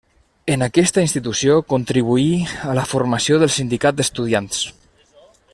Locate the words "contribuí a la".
1.75-2.87